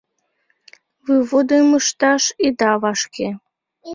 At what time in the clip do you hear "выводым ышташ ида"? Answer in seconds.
1.05-2.71